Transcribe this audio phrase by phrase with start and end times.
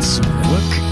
[0.00, 0.22] Zurück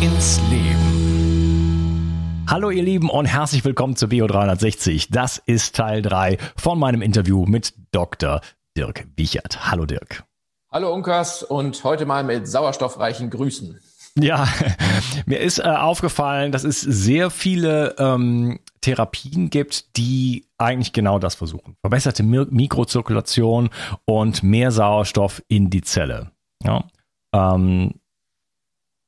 [0.01, 2.45] ins Leben.
[2.49, 5.11] Hallo ihr Lieben und herzlich willkommen zu Bio 360.
[5.11, 8.41] Das ist Teil 3 von meinem Interview mit Dr.
[8.77, 9.71] Dirk Wiechert.
[9.71, 10.25] Hallo Dirk.
[10.73, 13.79] Hallo Unkas und heute mal mit sauerstoffreichen Grüßen.
[14.19, 14.49] Ja,
[15.27, 21.37] mir ist äh, aufgefallen, dass es sehr viele ähm, Therapien gibt, die eigentlich genau das
[21.37, 21.77] versuchen.
[21.81, 23.71] Verbesserte Mikrozirkulation
[24.05, 26.33] und mehr Sauerstoff in die Zelle.
[26.65, 26.85] Ja.
[27.33, 27.95] Ähm,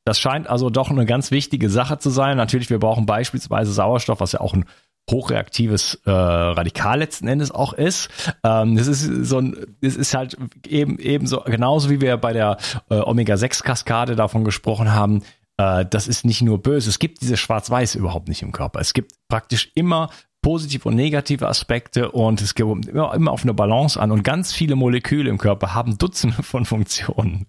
[0.09, 2.39] das scheint also doch eine ganz wichtige Sache zu sein.
[2.39, 4.65] Natürlich, wir brauchen beispielsweise Sauerstoff, was ja auch ein
[5.11, 8.09] hochreaktives äh, Radikal letzten Endes auch ist.
[8.43, 12.33] Ähm, das ist so ein, das ist halt eben eben so genauso wie wir bei
[12.33, 12.57] der
[12.89, 15.25] äh, Omega-6-Kaskade davon gesprochen haben.
[15.59, 16.89] Äh, das ist nicht nur böse.
[16.89, 18.81] Es gibt diese Schwarz-Weiß überhaupt nicht im Körper.
[18.81, 20.09] Es gibt praktisch immer
[20.49, 24.55] positive und negative Aspekte und es geht immer, immer auf eine Balance an und ganz
[24.55, 27.45] viele Moleküle im Körper haben Dutzende von Funktionen.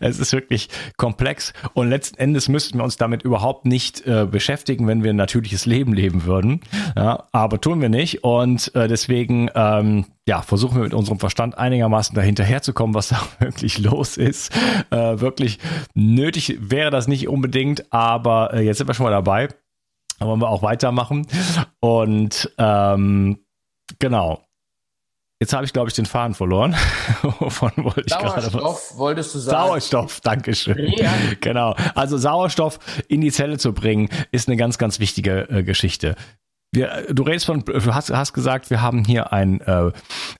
[0.00, 0.68] Es ist wirklich
[0.98, 5.16] komplex und letzten Endes müssten wir uns damit überhaupt nicht äh, beschäftigen, wenn wir ein
[5.16, 6.60] natürliches Leben leben würden.
[6.94, 11.56] Ja, aber tun wir nicht und äh, deswegen ähm, ja, versuchen wir mit unserem Verstand
[11.56, 14.52] einigermaßen dahinterherzukommen, was da wirklich los ist.
[14.90, 15.58] Äh, wirklich
[15.94, 19.48] nötig wäre das nicht unbedingt, aber äh, jetzt sind wir schon mal dabei.
[20.22, 21.26] Da wollen wir auch weitermachen.
[21.80, 23.38] Und ähm,
[23.98, 24.44] genau.
[25.40, 26.76] Jetzt habe ich, glaube ich, den Faden verloren.
[27.40, 29.66] Wovon wollte ich Sauerstoff gerade wolltest du sagen.
[29.66, 30.92] Sauerstoff, Dankeschön.
[30.96, 31.10] Ja.
[31.40, 31.74] Genau.
[31.96, 32.78] Also Sauerstoff
[33.08, 36.14] in die Zelle zu bringen, ist eine ganz, ganz wichtige äh, Geschichte.
[36.70, 39.90] Wir, du redest von, du hast, hast gesagt, wir haben hier ein, äh,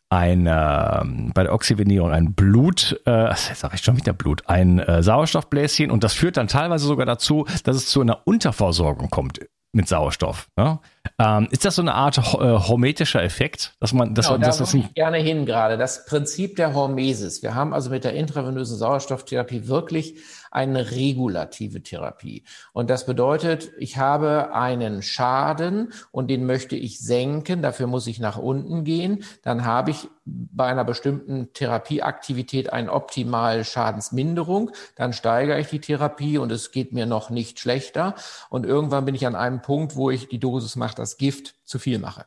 [0.09, 5.03] ein äh, bei der Oxygenierung ein Blut, äh, sag ich schon wieder Blut, ein äh,
[5.03, 9.41] Sauerstoffbläschen und das führt dann teilweise sogar dazu, dass es zu einer Unterversorgung kommt
[9.72, 10.48] mit Sauerstoff.
[10.56, 10.78] Ne?
[11.18, 14.64] Ähm, ist das so eine Art äh, hormetischer Effekt, dass man, dass, genau, dass da
[14.64, 15.78] das ich gerne hin gerade.
[15.78, 17.42] Das Prinzip der Hormesis.
[17.42, 20.16] Wir haben also mit der intravenösen Sauerstofftherapie wirklich
[20.52, 22.44] eine regulative Therapie.
[22.72, 27.62] Und das bedeutet, ich habe einen Schaden und den möchte ich senken.
[27.62, 29.25] Dafür muss ich nach unten gehen.
[29.43, 34.70] Dann habe ich bei einer bestimmten Therapieaktivität eine optimale Schadensminderung.
[34.94, 38.14] Dann steigere ich die Therapie und es geht mir noch nicht schlechter.
[38.50, 41.78] Und irgendwann bin ich an einem Punkt, wo ich die Dosis mache, das Gift zu
[41.78, 42.26] viel mache.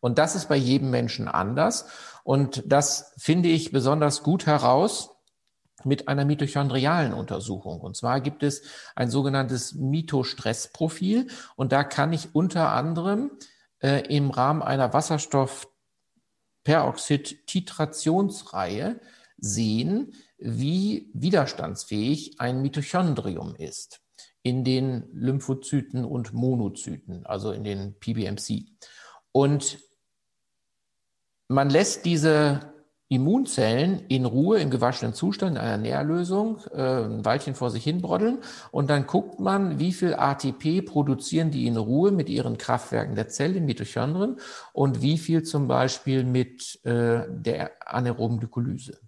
[0.00, 1.86] Und das ist bei jedem Menschen anders.
[2.24, 5.11] Und das finde ich besonders gut heraus
[5.84, 7.80] mit einer mitochondrialen Untersuchung.
[7.80, 8.62] Und zwar gibt es
[8.94, 13.30] ein sogenanntes Mitostressprofil und da kann ich unter anderem
[13.80, 15.68] äh, im Rahmen einer Wasserstoff
[16.64, 19.00] Peroxid-Titrationsreihe
[19.36, 24.02] sehen, wie widerstandsfähig ein Mitochondrium ist
[24.42, 28.66] in den Lymphozyten und Monozyten, also in den PBMC.
[29.30, 29.78] Und
[31.48, 32.71] man lässt diese
[33.12, 38.00] Immunzellen in Ruhe im gewaschenen Zustand in einer Nährlösung äh, ein Weilchen vor sich hin
[38.00, 38.38] broddeln
[38.70, 43.28] und dann guckt man, wie viel ATP produzieren die in Ruhe mit ihren Kraftwerken der
[43.28, 44.36] Zelle, Mitochondrien
[44.72, 48.98] und wie viel zum Beispiel mit äh, der anaeroben Glykolyse.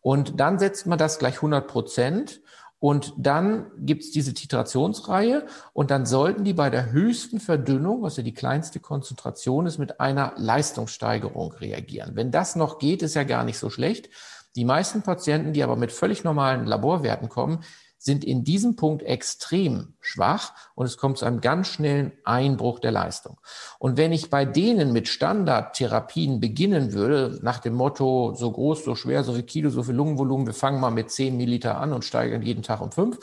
[0.00, 2.41] Und dann setzt man das gleich 100 Prozent
[2.82, 8.24] und dann gibt's diese Titrationsreihe und dann sollten die bei der höchsten Verdünnung, was ja
[8.24, 12.16] die kleinste Konzentration ist, mit einer Leistungssteigerung reagieren.
[12.16, 14.10] Wenn das noch geht, ist ja gar nicht so schlecht.
[14.56, 17.60] Die meisten Patienten, die aber mit völlig normalen Laborwerten kommen,
[18.02, 22.90] sind in diesem Punkt extrem schwach und es kommt zu einem ganz schnellen Einbruch der
[22.90, 23.40] Leistung.
[23.78, 28.96] Und wenn ich bei denen mit Standardtherapien beginnen würde, nach dem Motto, so groß, so
[28.96, 32.04] schwer, so viel Kilo, so viel Lungenvolumen, wir fangen mal mit 10 Milliliter an und
[32.04, 33.18] steigern jeden Tag um 5,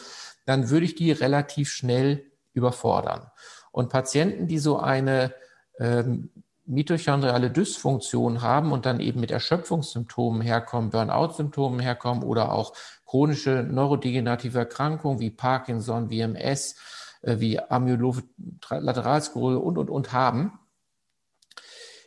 [0.46, 2.24] dann würde ich die relativ schnell
[2.54, 3.30] überfordern.
[3.74, 5.34] Und Patienten, die so eine
[5.78, 6.30] ähm,
[6.70, 12.74] mitochondriale Dysfunktion haben und dann eben mit Erschöpfungssymptomen herkommen, Burnout-Symptomen herkommen oder auch
[13.10, 16.76] chronische neurodegenerative Erkrankungen wie Parkinson, wie MS,
[17.22, 20.60] äh, wie Amyloid-Lateralsklerose und, und, und haben,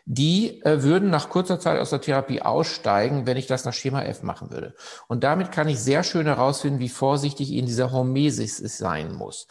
[0.05, 4.03] die äh, würden nach kurzer Zeit aus der Therapie aussteigen, wenn ich das nach Schema
[4.03, 4.77] F machen würde.
[5.09, 9.49] Und damit kann ich sehr schön herausfinden, wie vorsichtig ich in dieser Hormesis sein muss.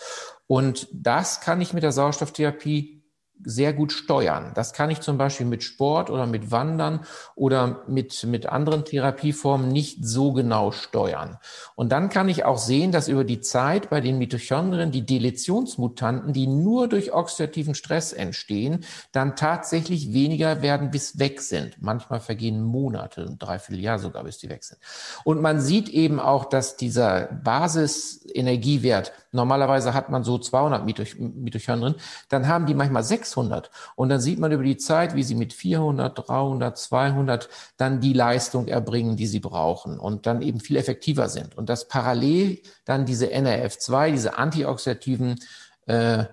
[0.48, 3.00] Und das kann ich mit der Sauerstofftherapie
[3.43, 4.51] sehr gut steuern.
[4.55, 7.01] Das kann ich zum Beispiel mit Sport oder mit Wandern
[7.35, 11.38] oder mit, mit anderen Therapieformen nicht so genau steuern.
[11.75, 16.33] Und dann kann ich auch sehen, dass über die Zeit bei den Mitochondrien die Deletionsmutanten,
[16.33, 21.81] die nur durch oxidativen Stress entstehen, dann tatsächlich weniger werden, bis weg sind.
[21.81, 24.79] Manchmal vergehen Monate, ein Dreivierteljahr sogar, bis die weg sind.
[25.23, 31.95] Und man sieht eben auch, dass dieser Basisenergiewert, normalerweise hat man so 200 Mitochondrien,
[32.30, 33.72] dann haben die manchmal 600.
[33.95, 38.13] Und dann sieht man über die Zeit, wie sie mit 400, 300, 200 dann die
[38.13, 41.57] Leistung erbringen, die sie brauchen und dann eben viel effektiver sind.
[41.57, 45.39] Und dass parallel dann diese NRF2, diese antioxidativen
[45.88, 46.25] äh,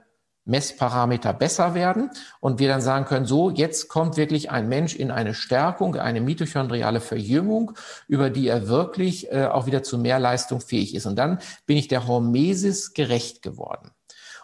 [0.48, 2.10] Messparameter besser werden
[2.40, 6.20] und wir dann sagen können, so, jetzt kommt wirklich ein Mensch in eine Stärkung, eine
[6.20, 7.72] mitochondriale Verjüngung,
[8.08, 11.06] über die er wirklich äh, auch wieder zu mehr Leistung fähig ist.
[11.06, 13.90] Und dann bin ich der Hormesis gerecht geworden.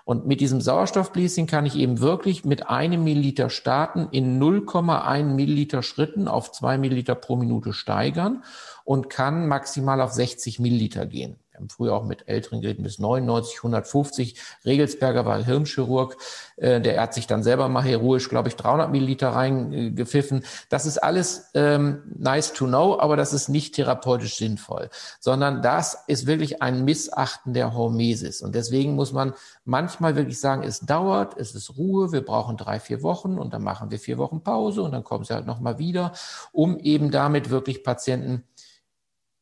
[0.04, 5.82] Und mit diesem Sauerstoffbläschen kann ich eben wirklich mit einem Milliliter starten, in 0,1 Milliliter
[5.82, 8.44] Schritten auf zwei Milliliter pro Minute steigern
[8.84, 11.38] und kann maximal auf 60 Milliliter gehen.
[11.54, 14.40] Wir haben früher auch mit älteren Geräten bis 99, 150.
[14.64, 16.16] Regelsberger war Hirnchirurg.
[16.56, 20.44] Äh, der hat sich dann selber mal heroisch, glaube ich, 300 Milliliter reingepfiffen.
[20.68, 24.90] Das ist alles ähm, nice to know, aber das ist nicht therapeutisch sinnvoll,
[25.20, 28.42] sondern das ist wirklich ein Missachten der Hormesis.
[28.42, 29.32] Und deswegen muss man
[29.64, 33.62] manchmal wirklich sagen, es dauert, es ist Ruhe, wir brauchen drei, vier Wochen und dann
[33.62, 36.14] machen wir vier Wochen Pause und dann kommen sie halt nochmal wieder,
[36.50, 38.42] um eben damit wirklich Patienten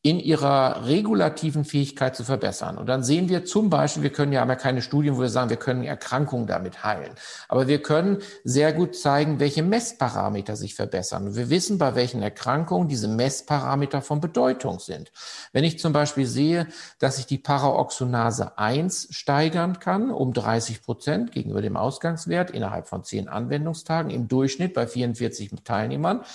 [0.05, 2.77] in ihrer regulativen Fähigkeit zu verbessern.
[2.77, 5.29] Und dann sehen wir zum Beispiel, wir können ja haben ja keine Studien, wo wir
[5.29, 7.13] sagen, wir können Erkrankungen damit heilen.
[7.47, 11.27] Aber wir können sehr gut zeigen, welche Messparameter sich verbessern.
[11.27, 15.13] Und wir wissen, bei welchen Erkrankungen diese Messparameter von Bedeutung sind.
[15.53, 16.67] Wenn ich zum Beispiel sehe,
[16.99, 23.05] dass ich die Paraoxonase 1 steigern kann um 30 Prozent gegenüber dem Ausgangswert innerhalb von
[23.05, 26.25] zehn Anwendungstagen im Durchschnitt bei 44 Teilnehmern,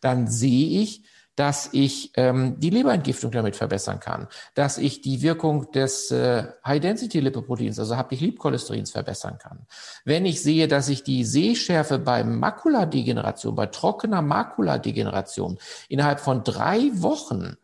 [0.00, 1.02] dann sehe ich,
[1.38, 7.78] dass ich ähm, die Leberentgiftung damit verbessern kann, dass ich die Wirkung des äh, High-Density-Lipoproteins,
[7.78, 9.66] also Haptic-Liebcholesterin, verbessern kann.
[10.04, 16.90] Wenn ich sehe, dass ich die Sehschärfe bei Makuladegeneration, bei trockener Makuladegeneration innerhalb von drei
[16.94, 17.56] Wochen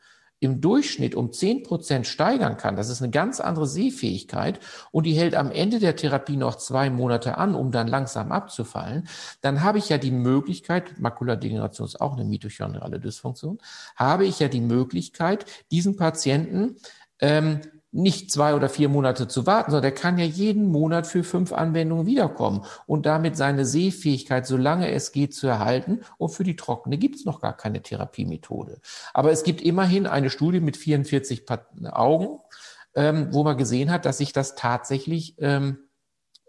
[0.45, 4.61] im Durchschnitt um zehn Prozent steigern kann, das ist eine ganz andere Sehfähigkeit
[4.91, 9.09] und die hält am Ende der Therapie noch zwei Monate an, um dann langsam abzufallen,
[9.41, 13.59] dann habe ich ja die Möglichkeit, Makuladegeneration ist auch eine mitochondriale Dysfunktion,
[13.97, 16.77] habe ich ja die Möglichkeit, diesen Patienten
[17.21, 17.61] ähm,
[17.95, 21.53] nicht zwei oder vier Monate zu warten, sondern der kann ja jeden Monat für fünf
[21.53, 26.01] Anwendungen wiederkommen und damit seine Sehfähigkeit, solange es geht, zu erhalten.
[26.19, 28.81] Und für die Trockene gibt es noch gar keine Therapiemethode.
[29.13, 31.45] Aber es gibt immerhin eine Studie mit 44
[31.93, 32.41] Augen,
[32.97, 35.79] ähm, wo man gesehen hat, dass sich das tatsächlich ähm,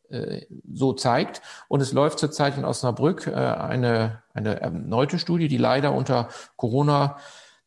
[0.10, 1.44] äh, so zeigt.
[1.68, 7.18] Und es läuft zurzeit in Osnabrück äh, eine, eine erneute Studie, die leider unter Corona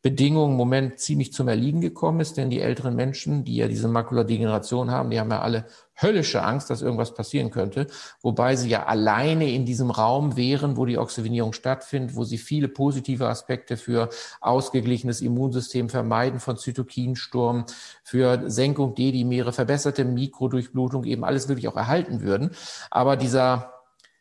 [0.00, 3.88] Bedingungen im Moment ziemlich zum Erliegen gekommen ist, denn die älteren Menschen, die ja diese
[3.88, 5.66] Makuladegeneration haben, die haben ja alle
[6.00, 7.88] höllische Angst, dass irgendwas passieren könnte,
[8.22, 12.68] wobei sie ja alleine in diesem Raum wären, wo die Oxygenierung stattfindet, wo sie viele
[12.68, 14.08] positive Aspekte für
[14.40, 17.64] ausgeglichenes Immunsystem, Vermeiden von Zytokinsturm,
[18.04, 22.52] für Senkung D-Dimere, verbesserte Mikrodurchblutung eben alles wirklich auch erhalten würden.
[22.92, 23.72] Aber dieser,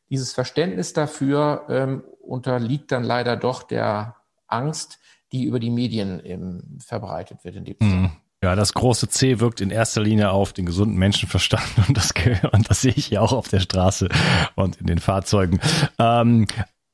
[0.09, 4.15] dieses Verständnis dafür ähm, unterliegt dann leider doch der
[4.47, 4.99] Angst,
[5.31, 8.11] die über die Medien ähm, verbreitet wird in dem mhm.
[8.43, 12.13] Ja, das große C wirkt in erster Linie auf den gesunden Menschenverstand und das,
[12.51, 14.09] und das sehe ich hier auch auf der Straße
[14.55, 15.59] und in den Fahrzeugen.
[15.97, 16.45] Ähm,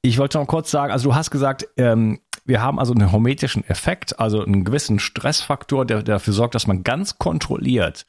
[0.02, 3.64] ich wollte noch kurz sagen, also du hast gesagt, ähm, wir haben also einen hormetischen
[3.70, 8.06] Effekt, also einen gewissen Stressfaktor, der, der dafür sorgt, dass man ganz kontrolliert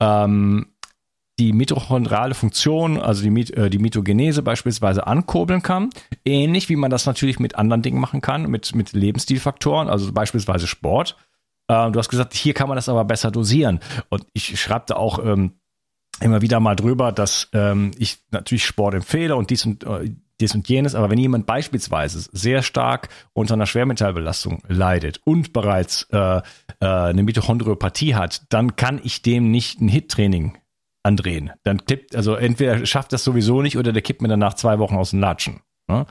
[0.00, 0.75] ähm,
[1.38, 5.90] die mitochondriale Funktion, also die, äh, die Mitogenese beispielsweise ankurbeln kann.
[6.24, 10.66] Ähnlich wie man das natürlich mit anderen Dingen machen kann, mit, mit Lebensstilfaktoren, also beispielsweise
[10.66, 11.16] Sport.
[11.68, 13.80] Äh, du hast gesagt, hier kann man das aber besser dosieren.
[14.08, 15.52] Und ich schreibe da auch ähm,
[16.20, 20.54] immer wieder mal drüber, dass ähm, ich natürlich Sport empfehle und dies und äh, dies
[20.54, 26.18] und jenes, aber wenn jemand beispielsweise sehr stark unter einer Schwermetallbelastung leidet und bereits äh,
[26.38, 26.42] äh,
[26.80, 30.58] eine Mitochondriopathie hat, dann kann ich dem nicht ein Hit-Training
[31.06, 31.52] andrehen.
[31.62, 34.78] Dann klippt, also entweder schafft das sowieso nicht oder der kippt mir dann nach zwei
[34.78, 35.60] Wochen aus dem Latschen.
[35.88, 36.06] Ne?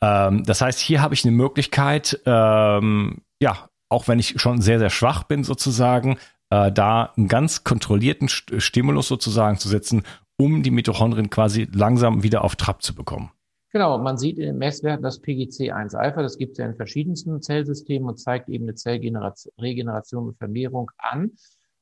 [0.00, 4.78] Ähm, das heißt, hier habe ich eine Möglichkeit, ähm, ja, auch wenn ich schon sehr,
[4.78, 6.18] sehr schwach bin sozusagen,
[6.50, 10.02] äh, da einen ganz kontrollierten Stimulus sozusagen zu setzen,
[10.38, 13.32] um die Mitochondrien quasi langsam wieder auf Trab zu bekommen.
[13.72, 18.08] Genau, man sieht in den Messwerten das PGC1-Alpha, das gibt es ja in verschiedensten Zellsystemen
[18.08, 21.32] und zeigt eben eine Zellregeneration und Vermehrung an.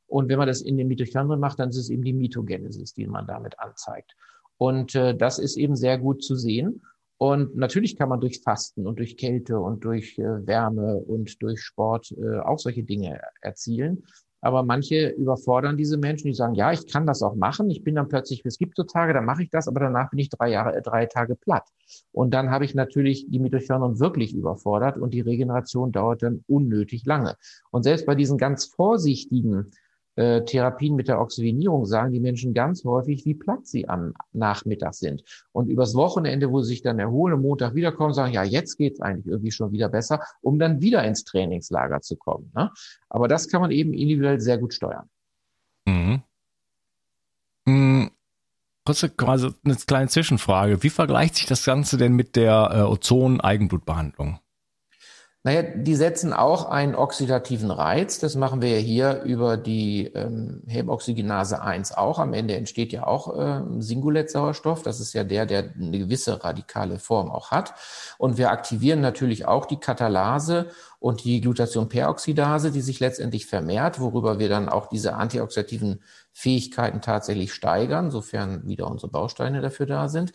[0.09, 3.07] Und wenn man das in den Mitochondrien macht, dann ist es eben die Mitogenesis, die
[3.07, 4.17] man damit anzeigt.
[4.57, 6.83] Und äh, das ist eben sehr gut zu sehen.
[7.19, 11.61] Und natürlich kann man durch Fasten und durch Kälte und durch äh, Wärme und durch
[11.61, 14.05] Sport äh, auch solche Dinge erzielen.
[14.41, 17.71] Aber manche überfordern diese Menschen, die sagen, ja, ich kann das auch machen.
[17.71, 20.21] Ich bin dann plötzlich, es gibt so Tage, da mache ich das, aber danach bin
[20.21, 21.69] ich drei Jahre, äh, drei Tage platt.
[22.13, 27.05] Und dann habe ich natürlich die Mitochondrien wirklich überfordert und die Regeneration dauert dann unnötig
[27.05, 27.37] lange.
[27.73, 29.73] Und selbst bei diesen ganz vorsichtigen
[30.19, 34.95] äh, Therapien mit der Oxygenierung sagen die Menschen ganz häufig, wie platt sie am Nachmittag
[34.95, 35.23] sind.
[35.53, 39.01] Und übers Wochenende, wo sie sich dann erholen, am Montag wiederkommen, sagen, ja, jetzt geht's
[39.01, 42.51] eigentlich irgendwie schon wieder besser, um dann wieder ins Trainingslager zu kommen.
[42.55, 42.71] Ne?
[43.09, 45.09] Aber das kann man eben individuell sehr gut steuern.
[45.87, 46.23] Mhm.
[47.67, 48.11] Mhm.
[48.85, 50.83] Kurze, also eine kleine Zwischenfrage.
[50.83, 54.41] Wie vergleicht sich das Ganze denn mit der äh, Ozon-Eigenblutbehandlung?
[55.45, 58.19] Naja, die setzen auch einen oxidativen Reiz.
[58.19, 62.19] Das machen wir ja hier über die ähm, Hemoxygenase 1 auch.
[62.19, 64.83] Am Ende entsteht ja auch äh, Singulett-Sauerstoff.
[64.83, 67.75] Das ist ja der, der eine gewisse radikale Form auch hat.
[68.19, 70.67] Und wir aktivieren natürlich auch die Katalase
[70.99, 76.03] und die Glutathion-Peroxidase, die sich letztendlich vermehrt, worüber wir dann auch diese antioxidativen
[76.33, 80.33] Fähigkeiten tatsächlich steigern, sofern wieder unsere Bausteine dafür da sind.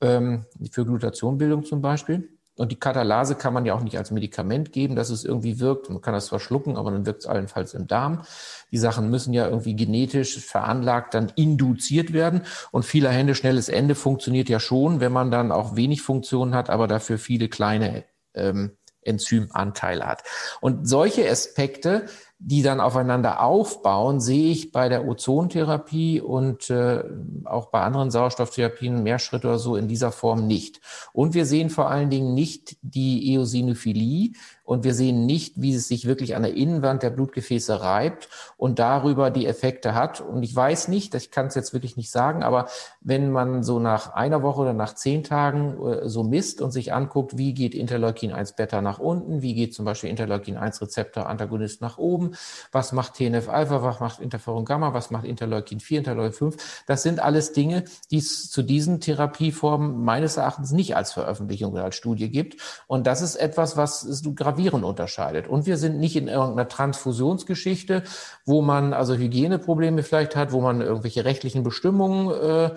[0.00, 2.28] Ähm, für Glutathionbildung zum Beispiel.
[2.56, 5.88] Und die Katalase kann man ja auch nicht als Medikament geben, dass es irgendwie wirkt.
[5.88, 8.22] Man kann das zwar schlucken, aber dann wirkt es allenfalls im Darm.
[8.70, 12.42] Die Sachen müssen ja irgendwie genetisch veranlagt dann induziert werden.
[12.70, 16.68] Und vieler Hände, schnelles Ende funktioniert ja schon, wenn man dann auch wenig Funktionen hat,
[16.68, 18.04] aber dafür viele kleine
[18.34, 20.22] ähm, Enzymanteile hat.
[20.60, 22.06] Und solche Aspekte
[22.44, 27.04] die dann aufeinander aufbauen, sehe ich bei der Ozontherapie und äh,
[27.44, 30.80] auch bei anderen Sauerstofftherapien mehr Schritte oder so in dieser Form nicht.
[31.12, 34.32] Und wir sehen vor allen Dingen nicht die Eosinophilie,
[34.64, 38.78] und wir sehen nicht, wie es sich wirklich an der Innenwand der Blutgefäße reibt und
[38.78, 40.20] darüber die Effekte hat.
[40.20, 42.66] Und ich weiß nicht, ich kann es jetzt wirklich nicht sagen, aber
[43.00, 46.92] wenn man so nach einer Woche oder nach zehn Tagen äh, so misst und sich
[46.92, 51.26] anguckt, wie geht Interleukin 1 Beta nach unten, wie geht zum Beispiel Interleukin 1 Rezeptor
[51.26, 52.32] Antagonist nach oben,
[52.70, 57.02] was macht TNF Alpha, was macht Interferon Gamma, was macht Interleukin 4, Interleukin 5, das
[57.02, 61.96] sind alles Dinge, die es zu diesen Therapieformen meines Erachtens nicht als Veröffentlichung oder als
[61.96, 62.60] Studie gibt.
[62.86, 65.48] Und das ist etwas, was du gravierend unterscheidet.
[65.48, 68.02] Und wir sind nicht in irgendeiner Transfusionsgeschichte,
[68.44, 72.70] wo man also Hygieneprobleme vielleicht hat, wo man irgendwelche rechtlichen Bestimmungen äh,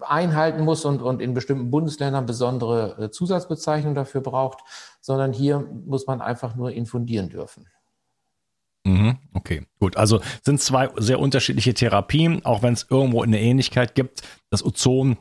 [0.00, 4.60] einhalten muss und, und in bestimmten Bundesländern besondere äh, Zusatzbezeichnungen dafür braucht,
[5.00, 7.66] sondern hier muss man einfach nur infundieren dürfen.
[8.84, 9.96] Mhm, okay, gut.
[9.96, 14.22] Also sind zwei sehr unterschiedliche Therapien, auch wenn es irgendwo eine Ähnlichkeit gibt.
[14.50, 15.18] Das Ozon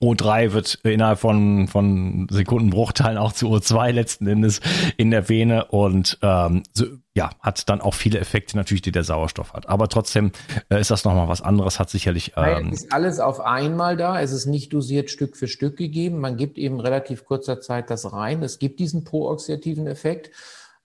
[0.00, 4.60] O3 wird innerhalb von, von Sekundenbruchteilen auch zu O2 letzten Endes
[4.96, 9.04] in der Vene und ähm, so, ja, hat dann auch viele Effekte natürlich, die der
[9.04, 9.68] Sauerstoff hat.
[9.68, 10.32] Aber trotzdem
[10.68, 12.32] äh, ist das nochmal was anderes, hat sicherlich.
[12.36, 16.18] Ähm, es ist alles auf einmal da, es ist nicht dosiert Stück für Stück gegeben.
[16.18, 18.42] Man gibt eben relativ kurzer Zeit das rein.
[18.42, 20.30] Es gibt diesen prooxidativen Effekt.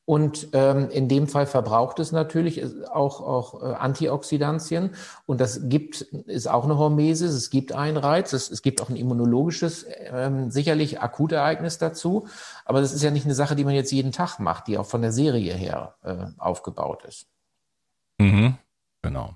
[0.10, 4.96] Und ähm, in dem Fall verbraucht es natürlich auch, auch äh, Antioxidantien.
[5.28, 7.32] Und das gibt, ist auch eine Hormesis.
[7.32, 8.34] Es gibt einen Reiz.
[8.34, 12.28] Es, es gibt auch ein immunologisches, ähm, sicherlich Akutereignis dazu.
[12.66, 14.88] Aber das ist ja nicht eine Sache, die man jetzt jeden Tag macht, die auch
[14.88, 17.28] von der Serie her äh, aufgebaut ist.
[18.20, 18.58] Mhm,
[19.04, 19.36] genau.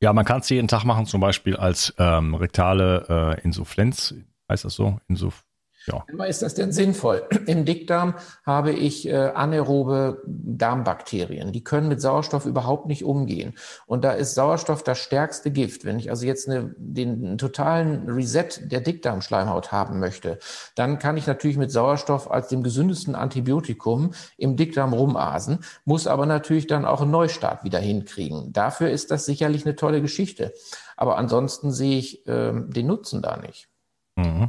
[0.00, 4.14] Ja, man kann es jeden Tag machen, zum Beispiel als ähm, rektale äh, Insuffizienz,
[4.48, 4.98] heißt das so?
[5.08, 5.44] Insuf
[5.88, 6.24] ja.
[6.24, 7.22] Ist das denn sinnvoll?
[7.46, 8.14] Im Dickdarm
[8.44, 11.52] habe ich äh, anaerobe Darmbakterien.
[11.52, 13.54] Die können mit Sauerstoff überhaupt nicht umgehen.
[13.86, 15.84] Und da ist Sauerstoff das stärkste Gift.
[15.84, 20.38] Wenn ich also jetzt eine, den totalen Reset der Dickdarmschleimhaut haben möchte,
[20.74, 26.26] dann kann ich natürlich mit Sauerstoff als dem gesündesten Antibiotikum im Dickdarm rumasen, muss aber
[26.26, 28.52] natürlich dann auch einen Neustart wieder hinkriegen.
[28.52, 30.52] Dafür ist das sicherlich eine tolle Geschichte.
[30.96, 33.68] Aber ansonsten sehe ich äh, den Nutzen da nicht.
[34.16, 34.48] Mhm.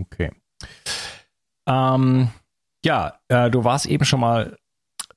[0.00, 0.30] Okay.
[1.66, 2.28] Ähm,
[2.84, 4.56] ja, äh, du warst eben schon mal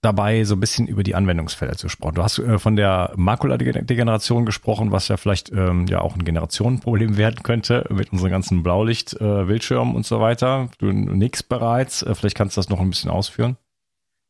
[0.02, 2.16] dabei, so ein bisschen über die Anwendungsfälle zu sprechen.
[2.16, 7.18] Du hast äh, von der Makuladegeneration gesprochen, was ja vielleicht ähm, ja auch ein Generationenproblem
[7.18, 10.70] werden könnte mit unseren ganzen Blaulicht, äh, und so weiter.
[10.80, 12.02] Du nix bereits.
[12.02, 13.58] Äh, vielleicht kannst du das noch ein bisschen ausführen.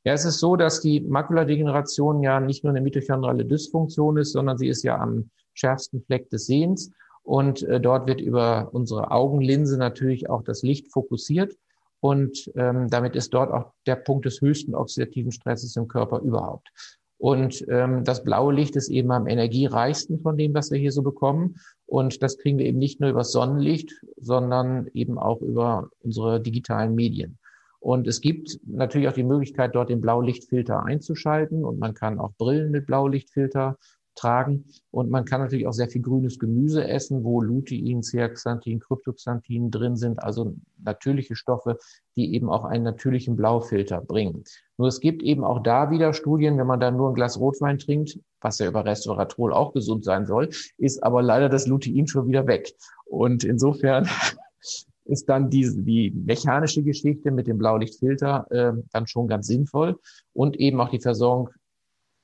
[0.05, 4.57] Ja, es ist so, dass die Makuladegeneration ja nicht nur eine mitochondrale Dysfunktion ist, sondern
[4.57, 6.91] sie ist ja am schärfsten Fleck des Sehens.
[7.29, 11.55] Und äh, dort wird über unsere Augenlinse natürlich auch das Licht fokussiert.
[11.99, 16.71] Und ähm, damit ist dort auch der Punkt des höchsten oxidativen Stresses im Körper überhaupt.
[17.19, 21.03] Und ähm, das blaue Licht ist eben am energiereichsten von dem, was wir hier so
[21.03, 21.57] bekommen.
[21.85, 26.95] Und das kriegen wir eben nicht nur über Sonnenlicht, sondern eben auch über unsere digitalen
[26.95, 27.37] Medien.
[27.79, 31.63] Und es gibt natürlich auch die Möglichkeit, dort den Blaulichtfilter einzuschalten.
[31.63, 33.77] Und man kann auch Brillen mit Blaulichtfilter
[34.19, 34.65] tragen.
[34.91, 39.95] Und man kann natürlich auch sehr viel grünes Gemüse essen, wo Lutein, Zeaxanthin, Kryptoxanthin drin
[39.95, 41.77] sind, also natürliche Stoffe,
[42.15, 44.43] die eben auch einen natürlichen Blaufilter bringen.
[44.77, 47.79] Nur es gibt eben auch da wieder Studien, wenn man da nur ein Glas Rotwein
[47.79, 52.27] trinkt, was ja über Resveratrol auch gesund sein soll, ist aber leider das Lutein schon
[52.27, 52.73] wieder weg.
[53.05, 54.07] Und insofern
[55.05, 59.99] ist dann die, die mechanische Geschichte mit dem Blaulichtfilter äh, dann schon ganz sinnvoll
[60.33, 61.49] und eben auch die Versorgung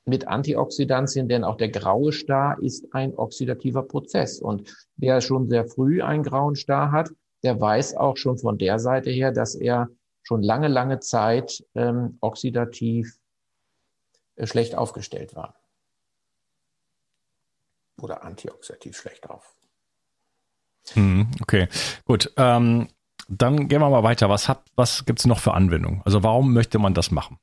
[0.06, 4.40] mit Antioxidantien, denn auch der graue Star ist ein oxidativer Prozess.
[4.40, 7.10] Und wer schon sehr früh einen grauen Star hat,
[7.44, 9.90] der weiß auch schon von der Seite her, dass er
[10.24, 13.20] schon lange, lange Zeit ähm, oxidativ
[14.36, 15.56] äh, schlecht aufgestellt war.
[18.02, 19.56] Oder antioxidativ schlecht auf.
[20.94, 21.68] Hm, okay,
[22.06, 22.32] gut.
[22.38, 22.90] Ähm,
[23.28, 24.30] dann gehen wir mal weiter.
[24.30, 26.02] Was, was gibt es noch für Anwendungen?
[26.06, 27.40] Also warum möchte man das machen?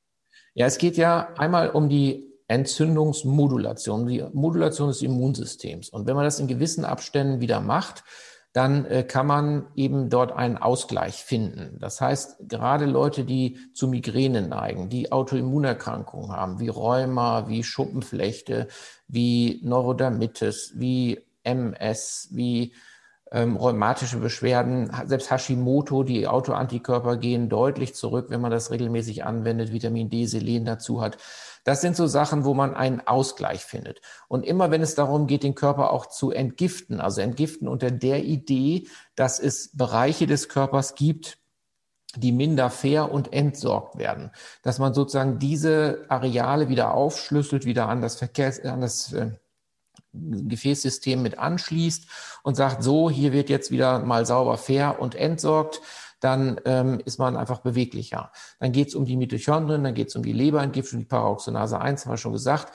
[0.55, 5.88] Ja, es geht ja einmal um die Entzündungsmodulation, die Modulation des Immunsystems.
[5.88, 8.05] Und wenn man das in gewissen Abständen wieder macht,
[8.53, 11.79] dann äh, kann man eben dort einen Ausgleich finden.
[11.81, 18.69] Das heißt, gerade Leute, die zu Migräne neigen, die Autoimmunerkrankungen haben, wie Rheuma, wie Schuppenflechte,
[19.09, 22.75] wie Neurodermitis, wie MS, wie
[23.33, 29.73] ähm, rheumatische Beschwerden, selbst Hashimoto, die Autoantikörper gehen deutlich zurück, wenn man das regelmäßig anwendet,
[29.73, 31.16] Vitamin D, Selen dazu hat.
[31.64, 34.01] Das sind so Sachen, wo man einen Ausgleich findet.
[34.29, 38.25] Und immer wenn es darum geht, den Körper auch zu entgiften, also entgiften unter der
[38.25, 41.38] Idee, dass es Bereiche des Körpers gibt,
[42.16, 44.33] die minder fair und entsorgt werden.
[44.62, 49.31] Dass man sozusagen diese Areale wieder aufschlüsselt, wieder an das Verkehrs, an das äh,
[50.12, 52.07] Gefäßsystem mit anschließt
[52.42, 55.81] und sagt, so, hier wird jetzt wieder mal sauber fair und entsorgt
[56.22, 58.31] dann ähm, ist man einfach beweglicher.
[58.61, 62.07] Dann geht es um die Mitochondrien, dann geht es um die Leberentgiftung, die Paraoxonase 1,
[62.07, 62.72] haben wir schon gesagt.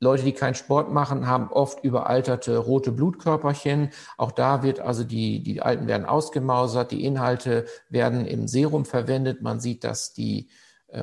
[0.00, 3.90] Leute, die keinen Sport machen, haben oft überalterte rote Blutkörperchen.
[4.16, 9.42] Auch da wird also die, die alten werden ausgemausert, die Inhalte werden im Serum verwendet.
[9.42, 10.48] Man sieht, dass die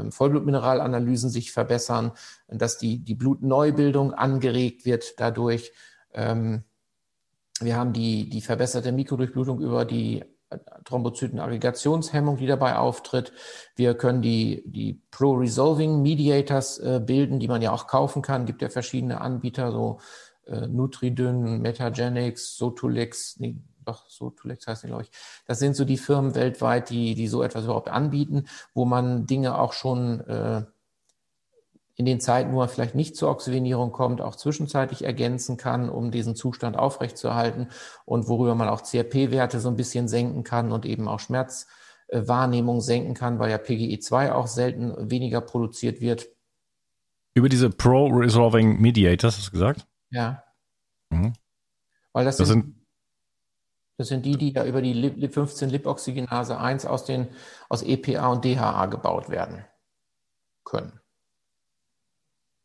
[0.09, 2.11] Vollblutmineralanalysen sich verbessern,
[2.47, 5.71] dass die, die Blutneubildung angeregt wird dadurch.
[6.13, 6.63] Ähm,
[7.59, 10.23] wir haben die, die verbesserte Mikrodurchblutung über die
[10.85, 13.31] Thrombozytenaggregationshemmung, die dabei auftritt.
[13.75, 18.45] Wir können die, die Pro-Resolving Mediators äh, bilden, die man ja auch kaufen kann.
[18.45, 19.99] Gibt ja verschiedene Anbieter, so
[20.47, 23.39] äh, Nutridyn, Metagenics, Sotulix,
[23.89, 25.11] doch, Sotulix heißt die, glaube ich.
[25.45, 29.57] Das sind so die Firmen weltweit, die, die so etwas überhaupt anbieten, wo man Dinge
[29.57, 30.63] auch schon äh,
[31.99, 36.11] in den Zeiten, wo man vielleicht nicht zur Oxygenierung kommt, auch zwischenzeitlich ergänzen kann, um
[36.11, 37.67] diesen Zustand aufrechtzuerhalten
[38.05, 43.15] und worüber man auch CRP-Werte so ein bisschen senken kann und eben auch Schmerzwahrnehmung senken
[43.15, 46.29] kann, weil ja PGE2 auch selten weniger produziert wird.
[47.33, 49.85] Über diese Pro-Resolving Mediators, hast du gesagt?
[50.09, 50.43] Ja.
[51.09, 51.33] Mhm.
[52.13, 52.78] Weil das, das sind, sind
[53.99, 57.27] Das sind die, die ja über die Lip-15-Lipoxygenase 1 aus, den,
[57.67, 59.65] aus EPA und DHA gebaut werden
[60.63, 61.01] können.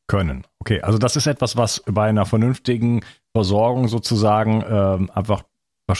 [0.07, 0.47] Können.
[0.61, 3.01] Okay, also das ist etwas, was bei einer vernünftigen
[3.33, 5.42] Versorgung sozusagen ähm, einfach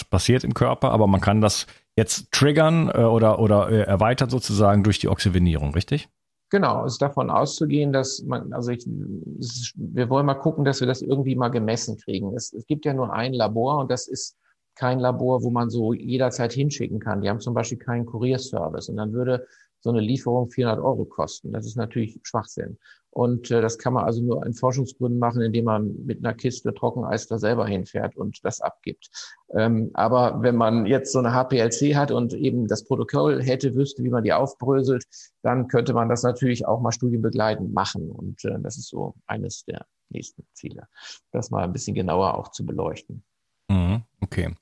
[0.09, 1.67] passiert im Körper, aber man kann das
[1.97, 6.09] jetzt triggern äh, oder, oder äh, erweitern sozusagen durch die Oxygenierung, richtig?
[6.51, 10.87] Genau, es ist davon auszugehen, dass man, also ich, wir wollen mal gucken, dass wir
[10.87, 12.37] das irgendwie mal gemessen kriegen.
[12.37, 14.37] Es, es gibt ja nur ein Labor und das ist
[14.75, 17.23] kein Labor, wo man so jederzeit hinschicken kann.
[17.23, 19.47] Die haben zum Beispiel keinen Kurierservice und dann würde
[19.85, 21.53] so eine Lieferung 400 Euro kosten.
[21.53, 22.79] Das ist natürlich Schwachsinn.
[23.11, 26.75] Und äh, das kann man also nur in Forschungsgründen machen, indem man mit einer Kiste
[26.75, 29.11] Trockeneis da selber hinfährt und das abgibt.
[29.55, 34.03] Ähm, aber wenn man jetzt so eine HPLC hat und eben das Protokoll hätte, wüsste,
[34.03, 35.05] wie man die aufbröselt,
[35.43, 38.11] dann könnte man das natürlich auch mal studienbegleitend machen.
[38.11, 40.89] Und äh, das ist so eines der nächsten Ziele,
[41.31, 43.23] das mal ein bisschen genauer auch zu beleuchten.
[43.69, 44.55] Mhm, okay.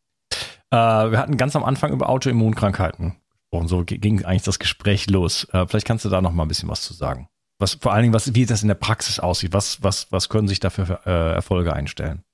[0.72, 3.16] Äh, wir hatten ganz am Anfang über Autoimmunkrankheiten
[3.52, 3.68] gesprochen.
[3.68, 5.46] So ging eigentlich das Gespräch los.
[5.52, 7.28] Äh, vielleicht kannst du da noch mal ein bisschen was zu sagen.
[7.58, 9.52] Was, vor allen Dingen, was, wie das in der Praxis aussieht.
[9.52, 12.24] Was, was, was können sich da für äh, Erfolge einstellen?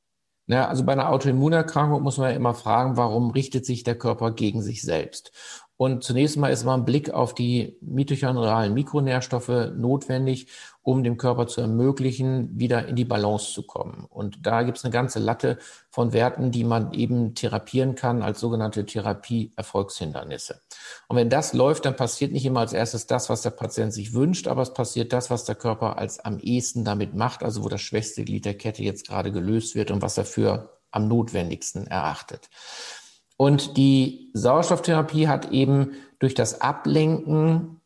[0.47, 4.31] Ja, also bei einer Autoimmunerkrankung muss man ja immer fragen, warum richtet sich der Körper
[4.31, 5.33] gegen sich selbst?
[5.77, 10.49] Und zunächst mal ist mal ein Blick auf die mitochondrialen Mikronährstoffe notwendig,
[10.89, 14.07] um dem Körper zu ermöglichen, wieder in die Balance zu kommen.
[14.09, 15.59] Und da gibt es eine ganze Latte
[15.91, 20.63] von Werten, die man eben therapieren kann als sogenannte Therapie-Erfolgshindernisse.
[21.09, 24.15] Und wenn das läuft, dann passiert nicht immer als erstes das, was der Patient sich
[24.15, 27.69] wünscht, aber es passiert das, was der Körper als am ehesten damit macht, also wo
[27.69, 31.87] das schwächste Glied der Kette jetzt gerade gelöst wird und was er für am notwendigsten
[31.87, 32.49] erachtet.
[33.37, 37.78] Und die Sauerstofftherapie hat eben durch das Ablenken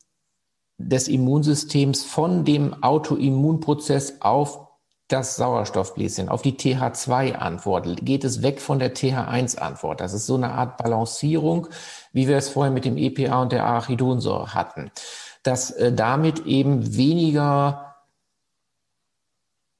[0.78, 4.68] des Immunsystems von dem Autoimmunprozess auf
[5.08, 10.00] das Sauerstoffbläschen, auf die TH2-Antwort, geht es weg von der TH1-Antwort.
[10.00, 11.68] Das ist so eine Art Balancierung,
[12.12, 14.90] wie wir es vorher mit dem EPA und der Arachidonsäure hatten.
[15.42, 17.91] Dass äh, damit eben weniger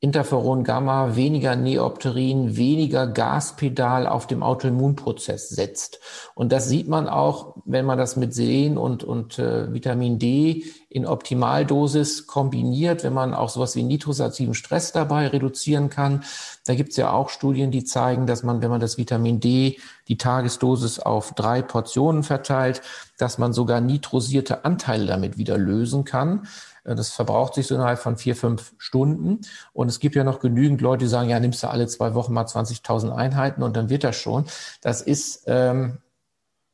[0.04, 6.00] Interferon Gamma, weniger Neopterin, weniger Gaspedal auf dem Autoimmunprozess setzt.
[6.34, 10.64] Und das sieht man auch, wenn man das mit Selen und, und äh, Vitamin D
[10.88, 16.24] in Optimaldosis kombiniert, wenn man auch sowas wie nitrosativen Stress dabei reduzieren kann.
[16.66, 19.78] Da gibt es ja auch Studien, die zeigen, dass man, wenn man das Vitamin D,
[20.08, 22.82] die Tagesdosis auf drei Portionen verteilt,
[23.18, 26.48] dass man sogar nitrosierte Anteile damit wieder lösen kann.
[26.84, 29.40] Äh, das verbraucht sich so innerhalb von vier, fünf Stunden.
[29.72, 32.32] Und es gibt ja noch genügend Leute, die sagen, ja, nimmst du alle zwei Wochen
[32.32, 34.44] mal 20.000 Einheiten und dann wird das schon.
[34.80, 35.98] Das ist ähm,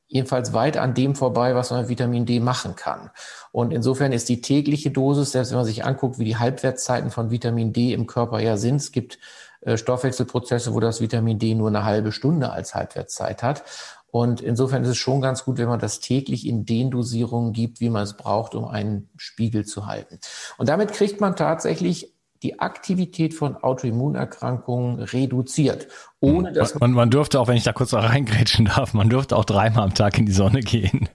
[0.09, 3.11] jedenfalls weit an dem vorbei, was man mit Vitamin D machen kann.
[3.53, 7.31] Und insofern ist die tägliche Dosis, selbst wenn man sich anguckt, wie die Halbwertszeiten von
[7.31, 9.19] Vitamin D im Körper ja sind, es gibt
[9.61, 13.65] äh, Stoffwechselprozesse, wo das Vitamin D nur eine halbe Stunde als Halbwertszeit hat.
[14.11, 17.81] Und insofern ist es schon ganz gut, wenn man das täglich in den Dosierungen gibt,
[17.81, 20.19] wie man es braucht, um einen Spiegel zu halten.
[20.57, 25.89] Und damit kriegt man tatsächlich die Aktivität von Autoimmunerkrankungen reduziert.
[26.21, 29.37] Ohne dass man, man, man dürfte auch, wenn ich da kurz reingrätschen darf, man dürfte
[29.37, 31.09] auch dreimal am Tag in die Sonne gehen.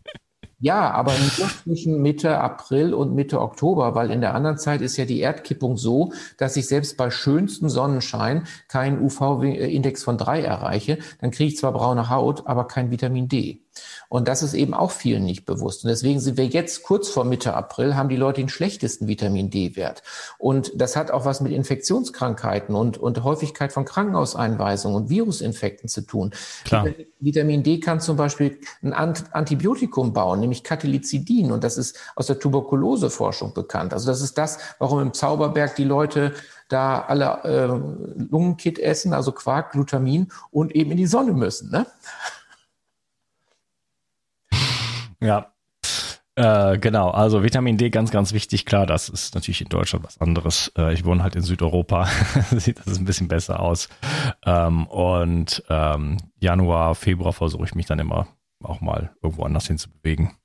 [0.64, 4.96] Ja, aber nur zwischen Mitte April und Mitte Oktober, weil in der anderen Zeit ist
[4.96, 11.00] ja die Erdkippung so, dass ich selbst bei schönstem Sonnenschein keinen UV-Index von drei erreiche.
[11.20, 13.63] Dann kriege ich zwar braune Haut, aber kein Vitamin D.
[14.10, 15.84] Und das ist eben auch vielen nicht bewusst.
[15.84, 19.50] Und deswegen sind wir jetzt kurz vor Mitte April, haben die Leute den schlechtesten Vitamin
[19.50, 20.04] D-Wert.
[20.38, 26.02] Und das hat auch was mit Infektionskrankheiten und, und Häufigkeit von Krankenhauseinweisungen und Virusinfekten zu
[26.02, 26.32] tun.
[26.66, 26.88] Klar.
[27.20, 31.52] Vitamin D kann zum Beispiel ein Antibiotikum bauen, nämlich Catelicidin.
[31.52, 33.94] Und das ist aus der Tuberkuloseforschung bekannt.
[33.94, 36.34] Also das ist das, warum im Zauberberg die Leute
[36.70, 41.72] da alle äh, Lungenkit essen, also Quark, Glutamin und eben in die Sonne müssen.
[41.72, 41.86] Ne?
[45.24, 45.54] Ja.
[46.36, 48.66] Äh, genau, also Vitamin D ganz, ganz wichtig.
[48.66, 50.72] Klar, das ist natürlich in Deutschland was anderes.
[50.76, 52.06] Äh, ich wohne halt in Südeuropa,
[52.52, 53.88] sieht das ein bisschen besser aus.
[54.44, 58.28] Ähm, und ähm, Januar, Februar versuche ich mich dann immer
[58.64, 60.36] auch mal irgendwo anders hin zu bewegen.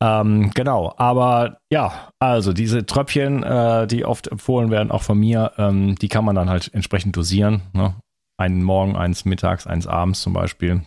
[0.00, 5.52] Ähm, genau, aber ja, also diese Tröpfchen, äh, die oft empfohlen werden, auch von mir,
[5.58, 7.62] ähm, die kann man dann halt entsprechend dosieren.
[7.72, 7.96] Ne?
[8.38, 10.82] Einen Morgen, eins mittags, eins abends zum Beispiel.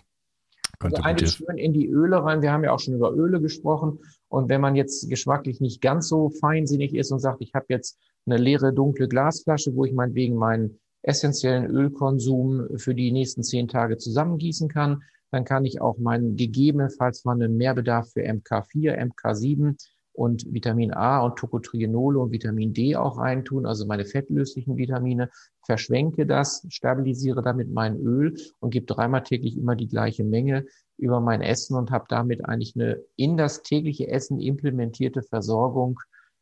[0.82, 2.42] Könnte also eigentlich schön in die Öle rein.
[2.42, 4.00] Wir haben ja auch schon über Öle gesprochen.
[4.30, 8.00] Und wenn man jetzt geschmacklich nicht ganz so feinsinnig ist und sagt, ich habe jetzt
[8.26, 13.98] eine leere dunkle Glasflasche, wo ich meinetwegen meinen essentiellen Ölkonsum für die nächsten zehn Tage
[13.98, 19.78] zusammengießen kann, dann kann ich auch meinen gegebenenfalls mal einen Mehrbedarf für MK4, MK7
[20.14, 25.30] und Vitamin A und Tocotrienole und Vitamin D auch reintun, also meine fettlöslichen Vitamine,
[25.66, 30.66] verschwenke das, stabilisiere damit mein Öl und gebe dreimal täglich immer die gleiche Menge
[30.98, 36.00] über mein Essen und habe damit eigentlich eine in das tägliche Essen implementierte Versorgung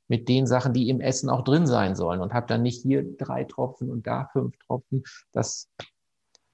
[0.08, 3.03] mit den Sachen, die im Essen auch drin sein sollen und habe dann nicht hier
[3.17, 5.03] drei Tropfen und da fünf Tropfen.
[5.32, 5.69] Das